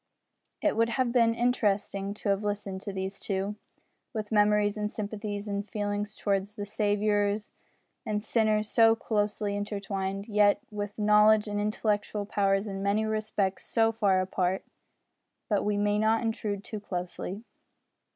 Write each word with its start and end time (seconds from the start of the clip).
It 0.63 0.75
would 0.75 0.89
have 0.89 1.11
been 1.11 1.35
interesting 1.35 2.15
to 2.15 2.29
have 2.29 2.43
listened 2.43 2.81
to 2.81 2.91
these 2.91 3.19
two 3.19 3.55
with 4.15 4.31
memories 4.31 4.75
and 4.75 4.91
sympathies 4.91 5.47
and 5.47 5.69
feelings 5.69 6.15
towards 6.15 6.55
the 6.55 6.65
Saviour 6.65 7.37
of 8.07 8.23
sinners 8.25 8.67
so 8.67 8.95
closely 8.95 9.55
intertwined, 9.55 10.27
yet 10.27 10.59
with 10.71 10.97
knowledge 10.97 11.47
and 11.47 11.59
intellectual 11.61 12.25
powers 12.25 12.65
in 12.65 12.81
many 12.81 13.05
respects 13.05 13.63
so 13.65 13.91
far 13.91 14.21
apart. 14.21 14.65
But 15.47 15.63
we 15.63 15.77
may 15.77 15.99
not 15.99 16.23
intrude 16.23 16.63
too 16.63 16.79
closely. 16.79 17.43